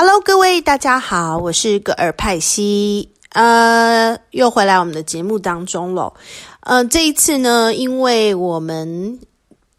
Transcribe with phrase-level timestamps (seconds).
[0.00, 6.14] Hello，各位大家好，我是格尔派西，呃，又回来我们的节目当中了。
[6.60, 9.18] 呃，这一次呢，因为我们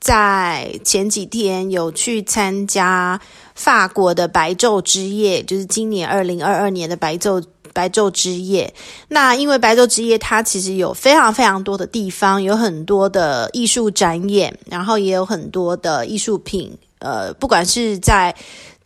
[0.02, 3.22] 在前几天有去参加
[3.56, 7.42] 法国的白昼之夜，就是今年二零二二年的白昼
[7.72, 8.74] 白昼之夜。
[9.08, 16.78] 那因为白昼之夜，它其实有非常非常多的地方，有很多的艺术展演，然后也有很多的艺术品。
[17.00, 18.36] 呃，不管是在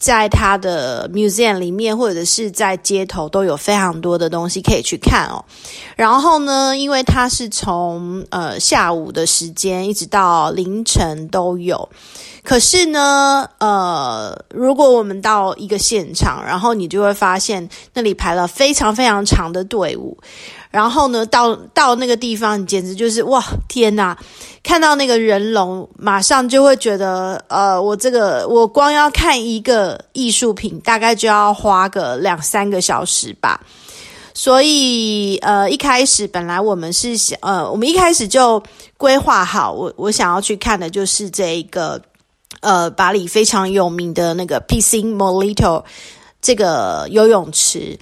[0.03, 5.45] 在它的 museum 里面，或者是在街头，都有非常多的东西可以去看哦。
[5.95, 11.87] 然后呢，因为它是从呃下午的时间一直到凌晨都有，
[12.43, 20.17] 可是呢，呃，如果我们到一个现场，然后你就会发现那里排了非常非常长的队伍。
[20.73, 24.17] 然后呢，到到那个地方，简直就是哇，天哪！
[24.63, 33.61] 看到那个人龙，马上就会觉得，呃，我这个我光要看一个艺术品，大概就要花个两三个小时吧。
[34.33, 38.63] 所以，呃，一开始本来我们是想，呃，我们一开始就
[38.97, 42.01] 规划好，我我想要去看的就是这一个，
[42.61, 45.83] 呃，巴黎非常有名的那个 Piscine Molito
[46.41, 47.99] 这个游泳池。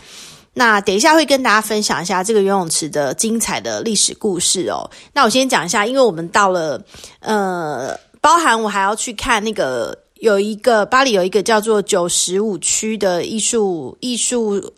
[0.53, 4.89] 那等一下会跟大家分享一下这个游泳池的精彩的历史故事哦。
[5.13, 6.83] 那我先讲一下，因为我们到了，
[7.19, 14.73] 呃，包含我还要去看那个有一个巴黎有一个叫做九十五区的艺术艺术，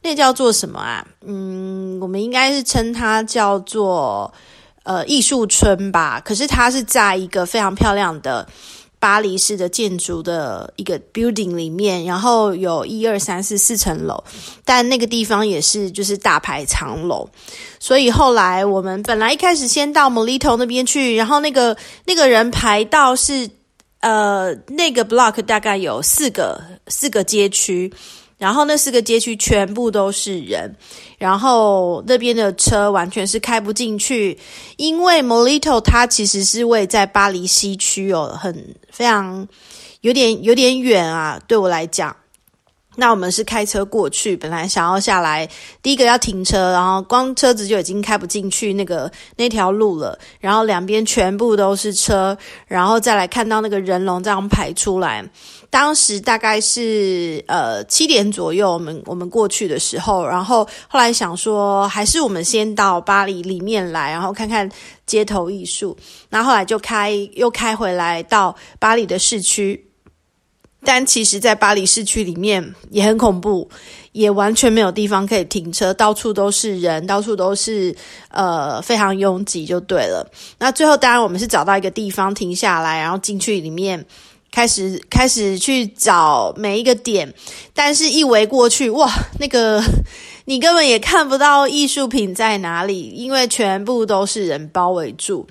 [0.00, 1.04] 那叫做什么啊？
[1.26, 4.32] 嗯，我们应该是称它叫做
[4.84, 6.20] 呃艺术村吧。
[6.24, 8.46] 可是它是在一个非常漂亮的。
[8.98, 14.24] 巴黎式的建筑的一个 building 里面，然后有一二三四四层楼，
[14.64, 17.28] 但那个地方也是就是大排长龙，
[17.78, 23.48] 所以后来我们本来一开始先到 Molito 那边去，然后那个那个人排到是
[24.00, 27.92] 呃那个 block 大概有四个四个街区。
[28.38, 30.74] 然后那四个街区全部都是人，
[31.18, 34.38] 然后那边的车完全是开不进去，
[34.76, 39.48] 因为 Molito 它其实是位在巴黎西区哦，很非常
[40.02, 42.14] 有点有点远啊，对我来讲。
[42.96, 45.48] 那我们是开车过去，本来想要下来，
[45.82, 52.36] 第一个要停车，然后光车子就已经开不进去那个那条路了，然后两边全部都是车，
[52.66, 55.24] 然后再来看到那个人龙这样排出来。
[55.68, 64.68] 当时大概是呃七点左右，我们我们过去的时候，然后后来想说，还是我们先到巴黎里面来，然后看看
[65.04, 65.96] 街头艺术。
[66.30, 69.85] 那后来就开又开回来到巴黎的市区。
[70.86, 73.68] 但其实，在巴黎市区里面也很恐怖，
[74.12, 77.92] 也完全没有地方可以停车，到处都是人，到处都是
[78.30, 80.30] 呃非常拥挤，就对了。
[80.60, 84.06] 那最后，当然我们是找到一个地方停下来，然后进去里面
[84.52, 87.34] 开始开始去找每一个点，
[87.74, 89.82] 但是一围过去，哇，那个
[90.44, 95.46] 你根本也看不到艺术品在哪里，因为全部都是人包围住。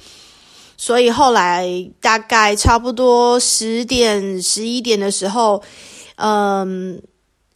[0.77, 1.67] 所以后来
[2.01, 5.63] 大概差不多十点十一点的时候，
[6.17, 7.01] 嗯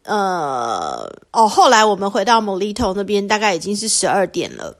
[0.04, 4.76] 呃哦，后来我们回到 Molito 那边，大概已经是十二点了。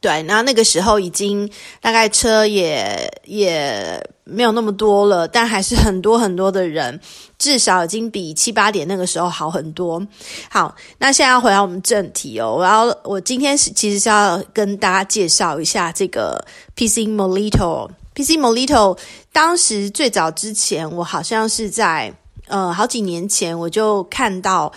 [0.00, 6.98] 对，那那个时候已经大概车也也没有那么多了，但还是很多很多的人，
[7.38, 10.04] 至少已经比七八点那个时候好很多。
[10.50, 17.88] 好，那现在要回到我们正题哦，我要我今天是其实是要跟大家介绍一下这个 PC Molito。
[18.14, 18.98] PC Molito
[19.32, 22.14] 当时最早之前，我好像是在
[22.48, 24.72] 呃好几年前我就看到。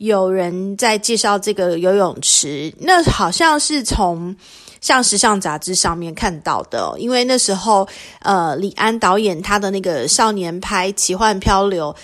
[0.00, 4.34] 有人在介绍这个游泳池，那好像是从
[4.80, 7.86] 像时尚杂志上面看到的，因为那时候
[8.20, 11.94] 呃李安导演他的那个少年拍《奇幻漂流》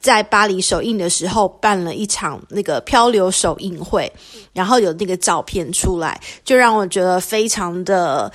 [0.00, 4.12] 在巴黎首映的时候办了一场那个漂流首映会，
[4.52, 8.30] 然后有那个照片出来，就让我觉得非常的。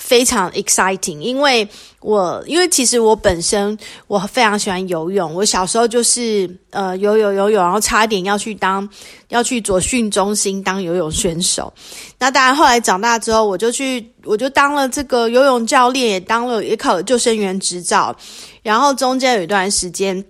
[0.00, 1.68] 非常 exciting，因为
[2.00, 8.88] 我因为其实我本身我非常喜欢游泳，我小时候就是呃游泳游泳，然后差一点要去当
[9.28, 11.72] 要去左训中心当游泳选手。
[12.18, 18.16] 那当然后来长大之后，我就去我就当了这个游泳教练，也当了也考了救生员执照。
[18.62, 20.24] 然后中间有一段时间，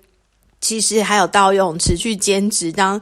[0.61, 3.01] 其实还有到游泳池去兼职当。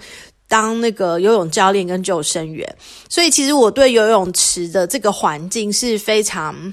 [0.48, 2.66] 当那个游泳教练跟救生员，
[3.06, 6.72] 所以其实我对游泳池的这个环境是非常，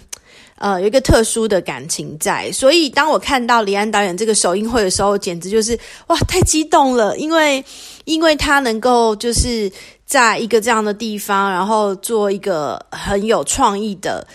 [0.57, 2.49] 呃，有一个特殊的感情在。
[2.53, 5.77] 所以当我看到李安导演这个首映会的时候，简直就是
[6.07, 7.17] 哇，太激动了！
[7.17, 7.63] 因为
[8.05, 9.69] 因为他能够就是
[10.05, 14.25] 在一个这样的地方，然后做一个很有创意的、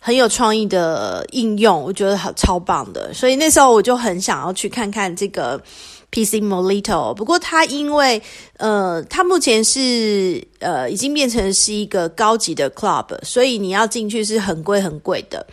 [0.00, 3.14] 很有创意的应用，我觉得好超棒的。
[3.14, 5.62] 所以那时候我就很想要去看看这个。
[6.12, 8.20] PC Molito，不过它因为
[8.56, 15.46] 呃，它目前是呃已经变成是一个高级的 club，所以你要进去是很贵很贵的。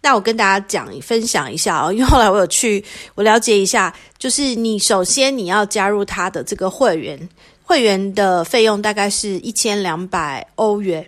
[0.00, 2.84] 那我跟大家讲分享一下哦，因为后来我有去
[3.16, 7.28] 我了解一下，就是你首先你要加入它的这个会员，
[7.64, 11.04] 会员的费用大概是一千两百欧元，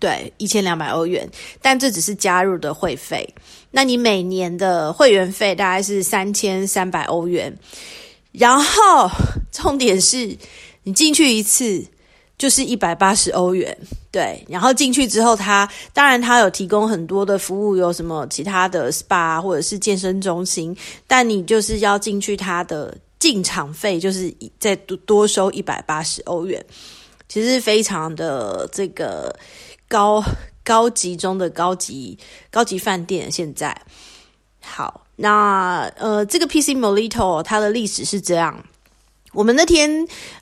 [0.00, 1.30] 对，一千两百欧元，
[1.62, 3.32] 但这只是加入的会费。
[3.76, 7.54] 那你每年的会员费大概是三千三百欧元，
[8.32, 9.06] 然后
[9.52, 10.34] 重点是
[10.84, 11.84] 你进去一次
[12.38, 13.76] 就是一百八十欧元，
[14.10, 14.42] 对。
[14.48, 20.74] 然后进去之后，他当然他有提供很多的服务，有什么其他的 SPA 或者是健身中心，
[21.06, 26.64] 但你就是要进去他的进场费，就是再多多收一百八十欧元，
[27.28, 29.38] 其实非常的这个
[29.86, 30.24] 高。
[30.66, 32.18] 高级中的高级
[32.50, 33.80] 高级饭店，现在
[34.60, 38.60] 好，那呃，这个 PC Molito 它的历史是这样。
[39.32, 39.88] 我们那天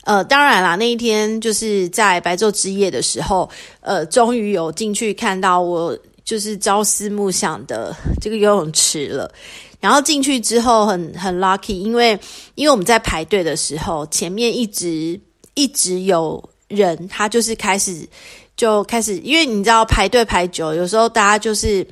[0.03, 3.47] 呃，当然啦，那一天就是在白昼之夜的时候，
[3.81, 9.31] 呃，终于有进去看到我就是朝思暮想的这个游泳池了。
[9.79, 12.19] 然后进去之后很很 lucky，因为
[12.55, 15.19] 因为我们在排队的时候，前面一直
[15.53, 18.09] 一直有人，他就是开始。
[18.55, 21.85] 就开始，因为你知道排队排久，有时候大家就是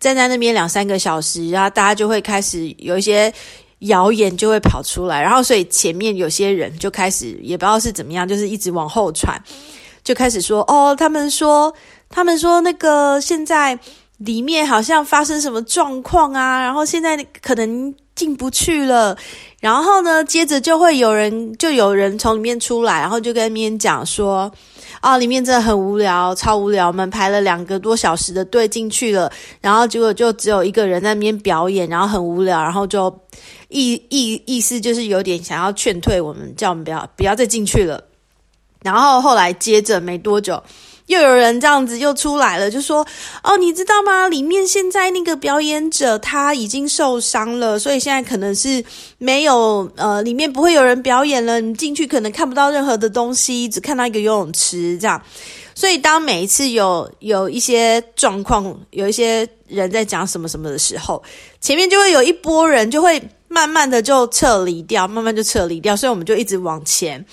[0.00, 3.32] 站在那边两三个小时，然后大家就会开始有一些
[3.80, 9.40] 谣言就会跑出来，然后所以前面有些人就开始也不知道是怎么样，就是一直往后传，
[10.02, 11.72] 就开始说哦，他们说
[12.08, 13.78] 他们说那个现在
[14.16, 19.16] 里面好像发生什么状况啊，然后现在可能进不去了，
[19.60, 24.52] 然后呢，接着就会有人就有人从里面出来，然后就跟面讲说。
[25.00, 26.88] 啊，里面真的很无聊，超无聊。
[26.88, 29.30] 我们排了两个多小时的队进去了，
[29.60, 33.08] 然后结果就只有一个人在那边表演，然后很无聊，然后就
[33.68, 38.02] 意意意思就是有点想要劝退我们，叫我们不要不要再进去了。
[38.82, 40.60] 然后后来接着没多久。
[41.08, 43.04] 又有人这样子又出来了，就说
[43.42, 44.28] ：“哦，你知道吗？
[44.28, 48.84] 里面现在那个表演者他已经受伤了，所以现在可能是
[49.16, 51.62] 没有呃，里面不会有人表演了。
[51.62, 55.20] 你进去可能看不到任何的东西，只看到一个游泳池这样。
[55.74, 61.22] 所以当每一次有有一些状况，有一些人在讲什么什么的时候，
[61.60, 65.96] 前面就会有一波人就会慢慢的就撤离掉，慢慢就撤离掉。
[65.96, 67.24] 所以我们就一直往前。”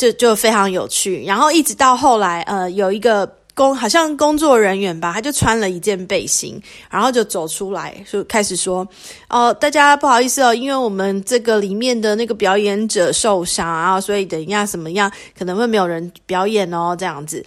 [0.00, 6.58] 就就非常有趣，然后一直到后来，呃，有一个工好像工作人员吧，他就穿了一件背心，
[6.88, 8.88] 然后就走出来，就开始说
[9.28, 17.44] ：“哦，大家不好意思哦，因为我们这个里面的那个表演者受伤啊，所以等一下什么样可能会没有人表演哦，这样子。”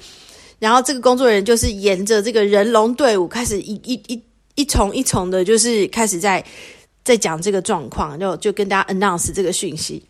[0.62, 4.22] 然后这个工作人员就是沿着这个人龙队伍开始一一一
[4.54, 6.46] 一重一重的，就是开始在
[7.04, 10.04] 在讲这个状况，就就跟大家 announce 这个讯息。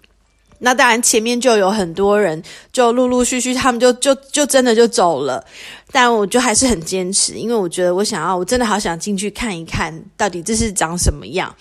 [0.60, 2.42] 那当然，前面就有很多人，
[2.72, 5.44] 就陆陆续续，他们就就就真的就走了。
[5.92, 11.54] 但我就还是很坚持，因为我觉得我想要，我真的好想进去看一看到底这是长什么样。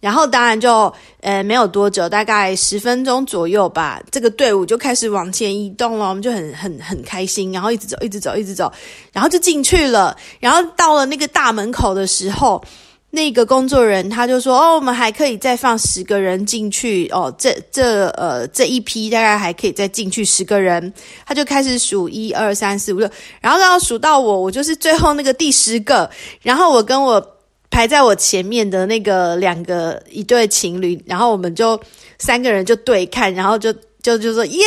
[0.00, 8.72] 然后当然就呃没有多久，大概十分钟左右吧，这个队伍就开始往前移动了，我们就很很很开心，然后一直走，一直走，一直走，
[9.12, 10.16] 然后就进去了。
[10.40, 12.62] 然后到了那个大门口的时候。
[13.12, 20.92] 那个工作人员他就说：“哦，我们还可以再放十个人进去哦，这这呃这一批大概还可以再进去十个人。”
[21.26, 26.08] 他就开始数一二三四五六，然后然后数到我，我就是最后那个第十个。
[26.40, 27.20] 然后我跟我
[27.68, 31.80] 排在我前面的那个两个一对情侣，然后我们就
[32.18, 34.64] 三个人就对看，然后就就就说耶，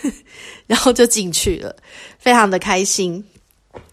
[0.66, 1.76] 然后就进去了，
[2.18, 3.22] 非常的开心。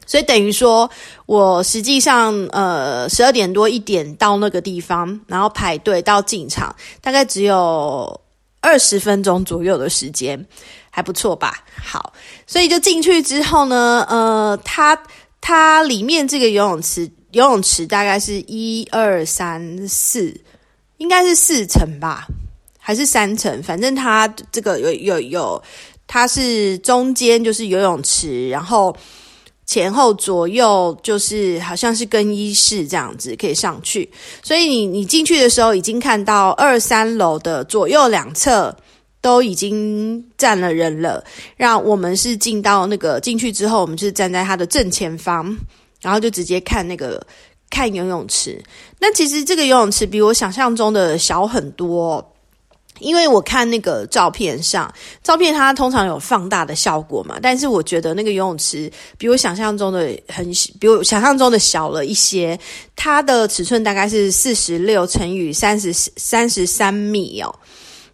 [0.07, 0.89] 所以等于说，
[1.25, 8.19] 我实际上呃十二点多一点到那个地方，然后排队到进场，大概只有
[8.61, 10.43] 二十分钟左右的时间，
[10.89, 11.61] 还不错吧？
[11.83, 12.13] 好，
[12.47, 14.97] 所以就进去之后呢，呃，它
[15.41, 20.33] 它里面这个游泳池，游泳池大概是一二三四，
[20.99, 22.25] 应该是四层吧，
[22.79, 23.61] 还是三层？
[23.61, 25.61] 反正它这个有有有，
[26.07, 28.95] 它是中间就是游泳池，然后。
[29.67, 34.09] 前后左右就是好像是更衣室这样子可以上去，
[34.41, 38.73] 所以你你进去的时候已经看到二三楼的左右两侧
[39.19, 41.21] 都已经站了人了。
[41.57, 45.53] 让我们是进到那个进去之后，我们是站在它的正前方，
[46.01, 47.21] 然后就直接看那个
[47.69, 48.63] 看游泳池。
[48.99, 52.33] 那其实这个游泳池比我想象中的小很多。
[52.99, 60.49] 因为我看那个照片上，照片它通常有放大的效果嘛，但是我觉得那个游泳池比我想象中的很，
[60.79, 62.59] 比我想象中的小了一些。
[62.95, 67.53] 它的尺寸大概是四十六乘以三十三十三米哦。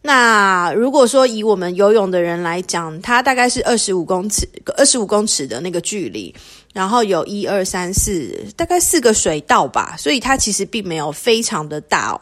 [0.02, 6.36] 那如果说以我们游泳的人来讲，它大概是二十五公尺，二十五公尺的那个距离，
[6.74, 12.20] 然后有一二三四，大概四个水道吧，所以它其实并没有非常的大哦。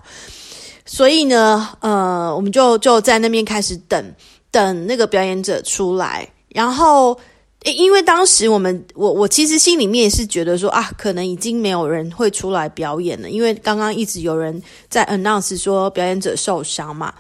[0.93, 4.13] 所以呢，呃，我们就就在那边开始等
[4.51, 7.17] 等那个表演者出来，然后
[7.63, 17.13] 诶因为当时我们我我其实心里面也是觉得说啊，可能已经没有人会出来表演了，因为刚刚一直有人在 announce 说表演者受伤嘛，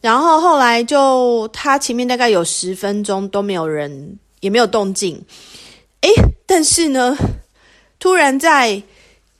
[0.00, 5.24] 然后后来就他前面大概有十分钟都没有人也没有动静，
[6.00, 6.10] 诶，
[6.46, 7.16] 但是呢，
[8.00, 8.82] 突然在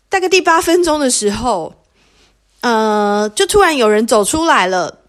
[0.08, 1.74] 大概第八分钟的时候。
[2.64, 5.00] 呃，就突然有人走出来了，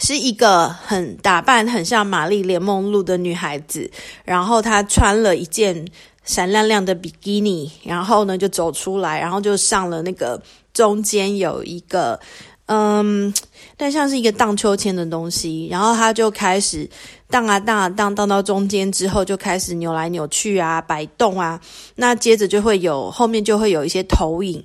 [0.00, 3.88] 是一个很打扮很像玛丽莲梦露的女孩子，
[4.24, 5.86] 然后她穿了一件
[6.24, 10.42] 闪亮亮的比基尼，然后呢就走出来，然后就上了那个
[10.74, 12.18] 中间有一个
[12.66, 13.32] 嗯，
[13.76, 16.90] 但像是一个荡秋千的东西，然后她就开始
[17.28, 21.60] 荡啊荡啊荡，荡到中间之后就开始扭来扭去啊，摆动啊，
[21.94, 24.64] 那接着就会有后面就会有一些投影。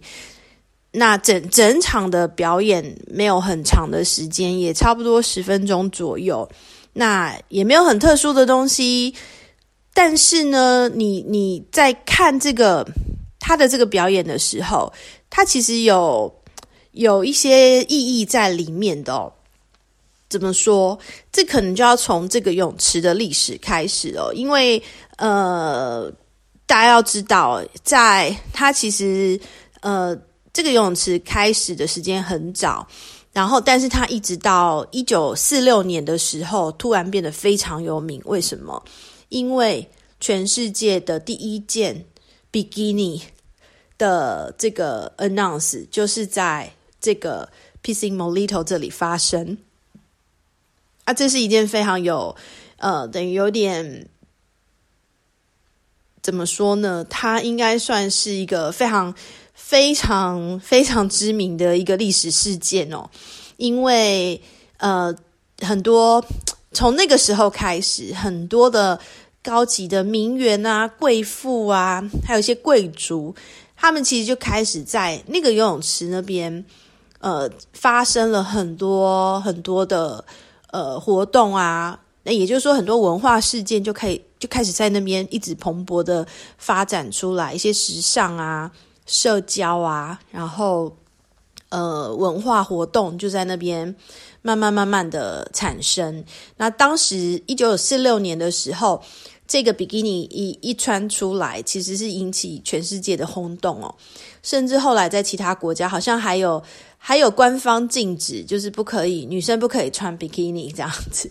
[0.98, 6.50] 那整整场的表演没有很长的时间，也差不多十分钟左右。
[6.94, 9.14] 那也没有很特殊的东西，
[9.94, 12.88] 但是呢，你你在看这个
[13.38, 14.94] 他的这个表演的时候，
[15.30, 16.34] 他其实有
[16.92, 19.30] 有一些意义在里面的哦。
[20.30, 20.98] 怎么说？
[21.32, 24.82] 这可能就要从这个泳池的历史开始哦，因为
[25.18, 26.10] 呃，
[26.66, 29.38] 大家要知道，在他其实
[29.82, 30.18] 呃。
[30.56, 32.88] 这个游泳池开始的时间很早，
[33.34, 38.22] 然后，但是它一直到一九四六年的时候，突然变得非常有名。
[38.24, 38.82] 为什么？
[39.28, 39.86] 因为
[40.22, 42.06] 全世界的第一件
[42.52, 43.22] 比基尼
[43.98, 46.72] 的这个 announce 就是在
[47.02, 47.50] 这个
[47.84, 49.58] Pissing Molito 这里发生。
[51.04, 52.34] 啊，这是一件非常有
[52.78, 54.08] 呃，等于有点
[56.22, 57.06] 怎么说呢？
[57.10, 59.14] 它应该算是一个非常。
[59.56, 63.10] 非常非常知名的一个历史事件哦，
[63.58, 64.40] 因为
[64.78, 65.16] 呃，
[65.62, 66.24] 很多
[66.72, 69.00] 从那个时候开始，很多的
[69.42, 73.34] 高级的名媛啊、贵妇啊，还有一些贵族，
[73.76, 76.64] 他们其实就开始在那个游泳池那边，
[77.20, 80.24] 呃，发生了很多很多的
[80.72, 82.00] 呃活动啊。
[82.24, 88.70] 那也就是说，很多文化事件就可以就开始在那边一直蓬勃的发展出来，一些时尚啊。
[89.06, 90.96] 社交啊，然后
[91.70, 93.96] 呃，文化活动就在那边
[94.42, 96.24] 慢慢慢慢的产生。
[96.58, 99.02] 那当时一九四六年的时候，
[99.48, 103.94] 这个比基尼一一穿出来，其实是引起全世界的轰动哦。
[104.42, 106.62] 甚至后来在其他国家，好像还有
[106.98, 111.30] 还有官方禁止，就是不可以女生不可以穿比基尼这样子。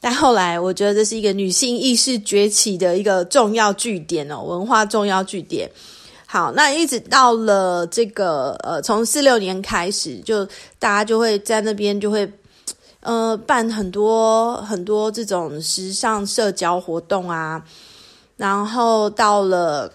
[0.00, 5.70] 但后来我觉得这是一个女性意识崛起的一个重要据点哦，文化重要据点。
[6.32, 10.46] 好，那一直到了这个呃，从四六年开始，就
[10.78, 12.26] 大家就会在那边就会
[13.00, 17.62] 呃办很多很多这种时尚社交活动啊。
[18.38, 19.92] 然后到了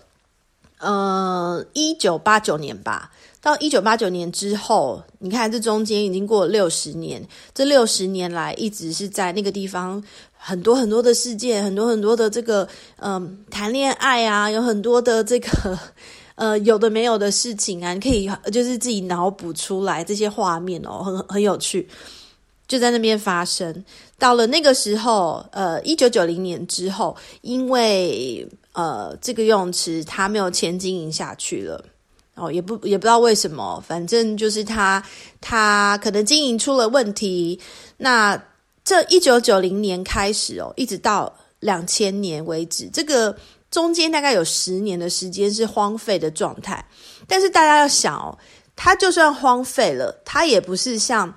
[0.78, 10.04] 呃一九八九年吧，到一九八九年之后，你看这中间已经过了六十年，这六十年来一直是在那个地方
[10.38, 15.80] 很多很多的事件，很多很多的这个嗯谈恋爱啊，有很多的这个。
[16.38, 21.90] 呃，有的没有的事情啊，你可以就是自己脑补出来这些画面哦，很很有趣，
[22.68, 23.84] 就在那边发生。
[24.20, 31.84] 到了那个时候，呃，一九九零年之后，因为呃这个游泳池它没有钱经营下去了，
[32.36, 35.04] 哦，也不也不知道为什么，反正就是它
[35.42, 37.60] 它可能经营出了问题。
[37.98, 38.40] 那
[38.86, 43.36] 这一九九零年开始哦，一直到两千年为止，这个。
[43.78, 46.84] 中间大概有十年的时间是荒废的状态，
[47.28, 48.36] 但是大家要想哦，
[48.76, 51.32] 它就算荒废了，它也不是像，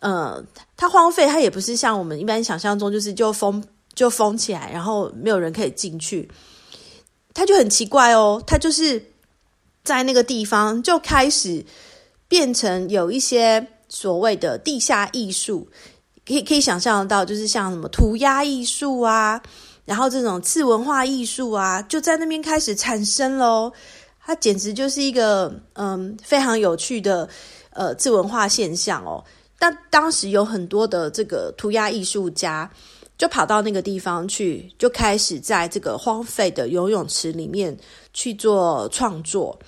[0.00, 0.42] 呃，
[0.74, 6.30] 它荒废，它也不是像我们一般想象中，就是就封就封起来，然后没有人可以进去，
[7.34, 9.04] 它就很奇怪哦，它就是
[9.84, 11.62] 在那个地方就开始
[12.26, 15.68] 变成有一些所谓的地下艺术，
[16.26, 19.42] 可以可以想象得到，就是像什么涂鸦艺术啊。
[19.84, 23.72] 然后这种次文化艺术啊，就在那边开始产生喽。
[24.24, 27.28] 它简直就是一个嗯非常有趣的
[27.70, 29.22] 呃次文化现象哦。
[29.58, 32.70] 但当时有很多的这个涂鸦艺术家
[33.18, 37.76] 就跑到那个地方去，就开始在这个荒废的游泳池里面
[38.12, 39.58] 去做创作。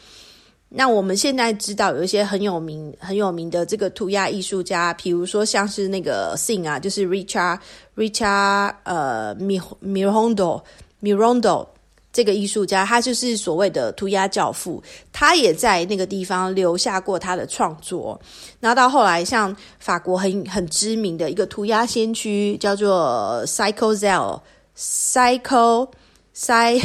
[0.76, 7.60] 那我们现在知道有一些很有名、很有名的这个涂鸦艺术家，比如说像是那个 Sin 啊，就是 Richard
[7.96, 10.60] Richard 呃 Mirondo
[11.00, 11.64] Mirondo
[12.12, 18.20] 这个艺术家，他就是所谓的涂鸦教父，他也在那个地方留下过他的创作。
[18.58, 24.40] 然后到后来，像法国很很知名的一个涂鸦先驱，叫做 Psycho Zell
[24.76, 25.88] Psycho
[26.34, 26.80] Psy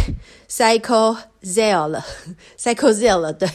[0.47, 2.05] Psycho Zell 了，
[2.59, 3.49] Psycho Zell 了，对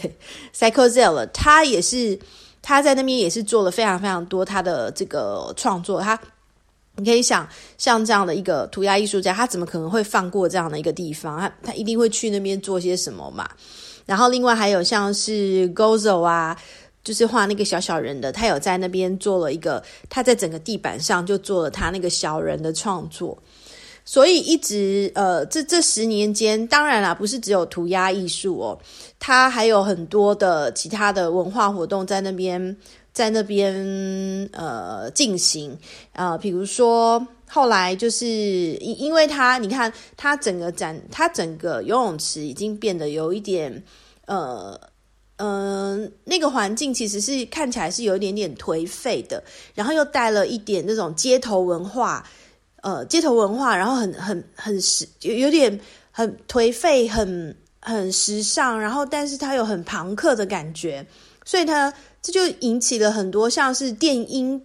[0.52, 2.18] ，Psycho Zell 了，他也是
[2.60, 6.00] 他在那边也是做了非常非常多他的这个创作。
[6.00, 6.18] 他
[6.96, 7.48] 你可以想，
[7.78, 11.38] 像这样的一个涂鸦艺术家，他怎么可能会放过这样的一个地方？
[11.40, 13.48] 他他一定会去那边做些什么嘛？
[14.06, 16.56] 然后另外还有像是 Gozo 啊，
[17.02, 23.36] 就是画那个小小人的，他有在那边做了一个，他在整个地板上就做了他那个小人的创作。
[24.06, 28.78] 所以一直呃，这这十年间，当然啦，不是只有涂鸦艺术哦，
[29.18, 32.76] 它还有很多的其他的文化活动在那边，
[33.14, 33.74] 在那边
[34.52, 35.74] 呃进行
[36.12, 43.82] 啊，比如说后来就是因因为它，你看它整个展，它整个游泳池已经变得有一点
[44.26, 44.78] 呃
[45.36, 49.42] 嗯，那个环境其实是看起来是有一点点颓废的，
[49.74, 52.22] 然后又带了一点那种街头文化。
[52.84, 61.06] 呃，街头文化，然后很很很时有有点很颓废，很很时尚，然后但是它有很朋克的感觉，
[61.46, 64.62] 所以它这就引起了很多像是电音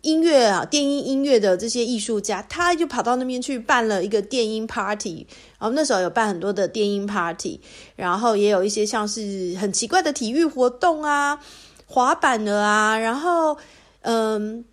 [0.00, 5.24] 音乐啊，电音音乐的这些艺术家，他就跑到那边去办了一个电音 party，
[5.60, 7.60] 然后那时候有办很多的电音 party，
[7.94, 11.38] 然后也有一些像是很奇怪的体育活动啊，
[11.86, 13.56] 滑板的啊，然后
[14.00, 14.64] 嗯。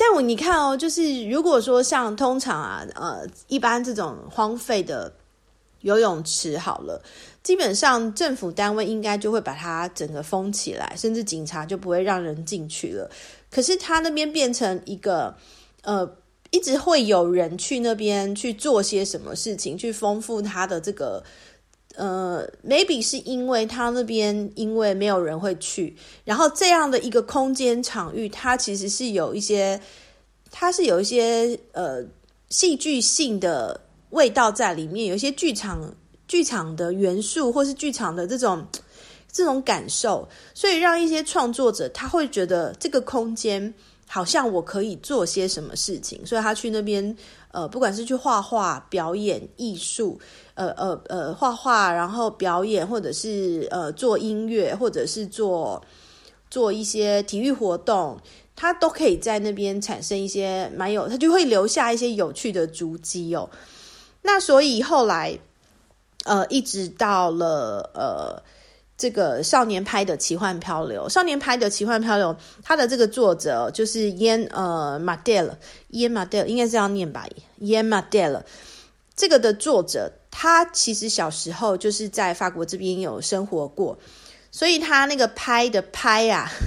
[0.00, 5.12] 但我你看哦，就是如果说像通常啊，呃，一般这种荒废的
[5.80, 7.02] 游泳池好了，
[7.42, 13.10] 基本上政府单位应该就会把它整个封起来，甚至警察就不会让人进去了。
[13.50, 15.34] 可是他那边变成一个，
[15.82, 16.08] 呃，
[16.50, 21.24] 一直会有人去那边去做些什么事情，去丰富他的这个，
[21.98, 29.78] 呃，maybe 是因为他那边因为没有人会去，然后这样的一个空间场域，它其实是有一些。
[30.50, 32.02] 它是有一些呃
[32.48, 33.78] 戏剧性的
[34.10, 35.94] 味道在里面，有一些剧场
[36.26, 38.66] 剧场的元素，或是剧场的这种
[39.30, 43.74] 这种感受，所以让一些创作者他会觉得这个空间
[44.08, 47.16] 好像我可以做些什么事情，所以他去那边
[47.52, 50.18] 呃，不管是去画画、表演艺术，
[50.54, 55.80] 呃呃呃画画，然后表演，或者是呃做音乐，或者是做
[56.50, 58.18] 做一些体育活动。
[58.60, 63.48] 他都可以在那边产生一些蛮有，他就会留下一些有趣的足迹哦。
[64.20, 65.38] 那所以后来，
[66.24, 68.42] 呃，一直到了呃
[68.98, 75.56] 这个少年拍的奇幻漂流，少年拍的奇幻漂流，它的这个作者就是烟呃马黛尔，
[75.90, 77.26] 烟马黛尔应该是这样念吧，
[77.60, 78.44] 烟马黛尔。
[79.16, 83.98] 这个的作者，他其实小时候就是在法国这边有生活过，
[84.50, 86.50] 所以他那个拍的拍啊。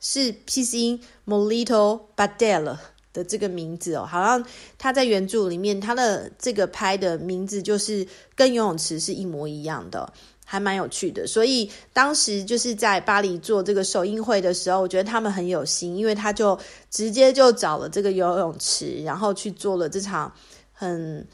[0.00, 2.76] 是 P C 音 Molito Badel
[3.12, 4.46] 的这个名字哦，好像
[4.78, 10.12] 他在原著里面，他的这个拍的名字就是跟游泳池是一模一样的，
[10.50, 11.26] 还蛮有趣的。
[11.26, 16.58] 所以当时就是在巴黎做这个首映会的时候，我觉得他们很有心，因为他就
[16.90, 20.32] 直接就找了这个游泳池，然后去做了这场
[20.72, 21.26] 很。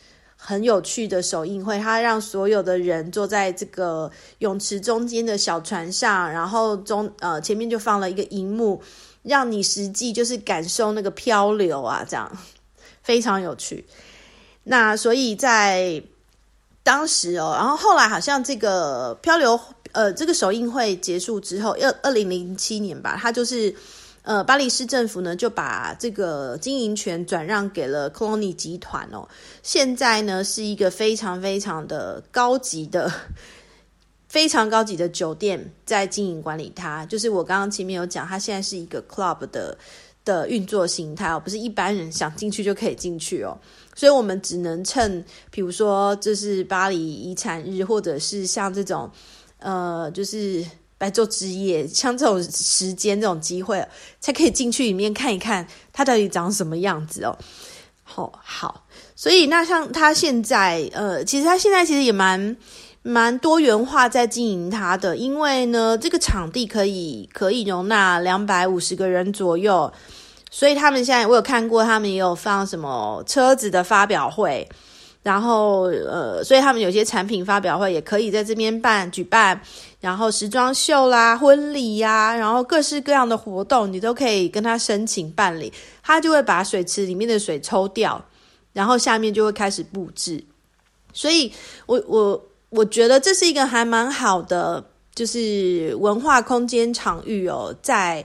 [0.47, 8.83] 很有趣的首映会，他让所有的人坐在这个泳池中间的小船上，然后中呃前面就放了一个荧幕，
[9.23, 12.31] 让你实际就是感受那个漂流啊，这样
[13.03, 13.87] 非常有趣。
[14.65, 16.03] 那所以在
[16.85, 19.59] 当时哦，然后后来好像这个漂流
[19.91, 23.75] 呃这个首映会结束之后，二二零零七年吧，他就是。
[24.27, 29.29] 呃，巴黎市政府呢就把这个经营权转让给了 c l o n y 集团哦。
[29.63, 33.13] 现在呢是一个非常非常的高级的、
[34.27, 37.05] 非常高级的酒店在经营管理它。
[37.05, 39.77] 就是我刚刚前面有讲，它现在是一个 club 的
[40.25, 43.55] 的运作形态哦，不是一般人想进去就可以进去哦。
[43.95, 49.11] 所以我们只能趁，比如说这是巴黎遗产日，或者是像这种
[49.59, 50.65] 呃，就是。
[50.97, 53.85] 白做职业，像这种时间、这种机会，
[54.21, 57.37] 才可以进去里面看一看，它到底长什么样子哦。
[58.05, 62.57] 好好，所以那像他现在，呃，其实他现在其实也蛮
[63.03, 69.93] 蛮多元化在经营它的，因为呢，这个场地可以可以容纳两百五十个人左右，
[70.57, 74.65] 所以他们现在我有看过，他们也有放什么车子的发表会，
[75.21, 79.61] 然后呃，所以他们有些产品发表会也可以在这边办举办，
[79.99, 85.73] 然后时装秀啦、婚礼呀，然后各式各样的活动，你都可以跟他申请办理，
[86.05, 88.25] 他就会把水池里面的水抽掉，
[88.73, 90.41] 然后下面就会开始布置。
[91.13, 91.53] 所以，
[91.87, 92.41] 我我
[92.71, 94.85] 我觉得这是一个还蛮好的，
[95.17, 98.25] 就是文化空间场域哦，在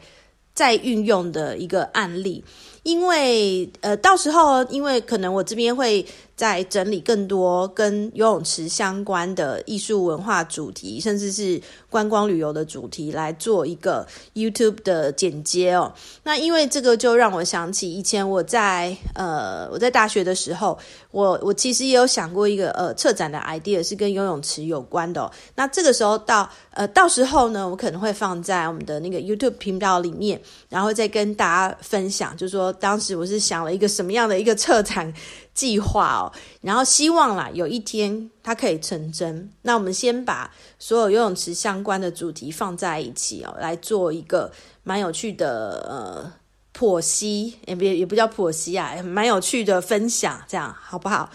[0.59, 2.43] 在运用的一个案例，
[2.83, 6.05] 因为呃，到时候因为可能我这边会。
[6.39, 15.93] 在整理更多跟游泳池相关的艺术文化主题，甚至是观光旅游的主题，来做一个 YouTube 的剪接哦。
[16.23, 20.79] 那因为这个，就让我想起以前我在呃我在大学的时候，
[21.11, 25.29] 我我其实也有想过一个呃策展的 idea 是跟游泳池有关的。
[25.55, 35.13] 那这个时候到呃到时候呢，我可能会放在我们的那个 YouTube 频道里面，然后再跟大家分享，就是说当时我是想了一个什么样的一个策展。
[35.59, 39.51] 计划哦，然后希望啦，有一天它可以成真。
[39.63, 44.49] 那我们先把所有游泳池相关的主题放在一起哦，来做一个
[44.83, 46.31] 蛮有趣的呃
[46.73, 51.29] 剖析，也不也不叫剖析啊，蛮有趣的分享，这样好不好？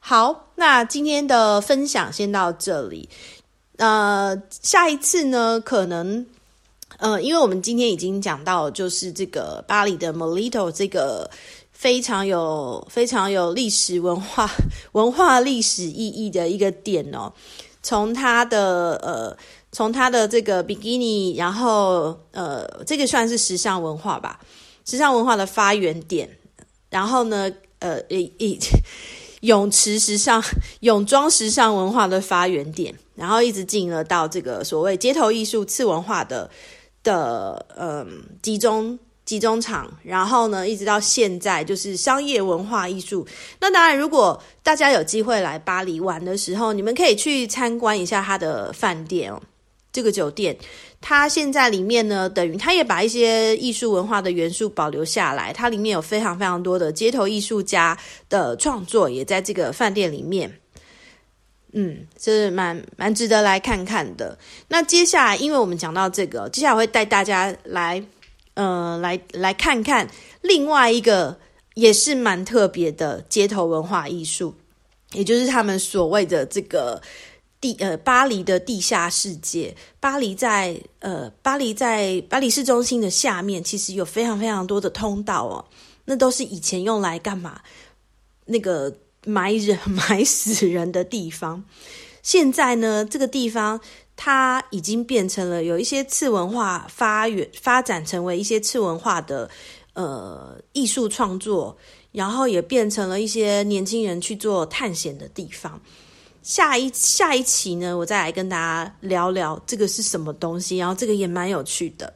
[0.00, 3.08] 好，那今天的分享先到这里。
[3.76, 6.26] 呃，下一次呢，可能
[6.98, 11.30] 呃，因为我们今天已经讲到，就是这个巴黎的 Molito 这个。
[11.80, 14.46] 非常有非常有历史文化
[14.92, 17.32] 文化历史意义的一个点哦，
[17.82, 19.34] 从它的呃，
[19.72, 24.38] 从它的这个比基尼，然后呃，这个算是时尚文化吧，
[24.84, 26.28] 时尚文化的发源点。
[26.90, 28.58] 然后呢，呃，一一
[29.40, 30.44] 泳池时尚
[30.80, 36.50] 泳装时尚文化的发源点，然后一直进了到这个所谓街头艺术次文化的
[37.02, 38.98] 的嗯集中。
[39.30, 43.24] 集中场，然后呢，一直到现在就是商业文化艺术。
[43.60, 49.40] 那当然，如果大家有机会来巴黎玩的时候，你们可以去参观一下它的饭店哦。
[49.92, 50.56] 这个酒店，
[51.00, 55.52] 它现在里面呢，等于它也把一些艺术文化的元素保留下来。
[55.52, 57.96] 它里面有非常非常多的街头艺术家
[58.28, 60.52] 的创作，也在这个饭店里面。
[61.72, 64.36] 嗯，是蛮蛮值得来看看的。
[64.66, 68.04] 那接下来，因为我们讲到这个，接下来会带大家来。
[68.54, 70.10] 呃，来来看看
[70.42, 71.38] 另外一个
[71.74, 74.54] 也是蛮特别的街头文化艺术，
[75.12, 77.00] 也就是他们所谓的这个
[77.60, 79.74] 地呃巴黎的地下世界。
[80.00, 85.64] 巴黎在呃巴黎在巴黎市中心的下面，其实有非常非常多的通道哦，
[86.06, 87.60] 那都是以前用来干嘛？
[88.46, 88.92] 那个
[89.24, 91.64] 埋人 埋死人的地方。
[92.22, 93.80] 现在呢，这个地方。
[94.22, 99.48] 它已经变成了有一些次文化发源发展成为一些次文化的
[99.94, 101.74] 呃艺术创作，
[102.12, 105.80] 然后也变成了一些年轻人去做探险的地方。
[106.42, 112.12] 下一下一期呢，我再来跟大家聊聊这个是什么东西，然后这个也蛮有趣的。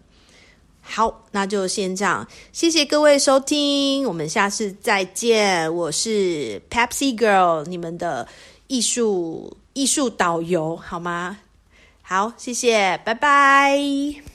[0.83, 5.75] 好，那就先这样，谢谢各位收听，我们下次再见。
[5.75, 8.29] 我是 Pepsi Girl，你们的
[8.67, 11.39] 艺术艺术导游，好吗？
[12.03, 14.34] 好，谢谢，拜拜。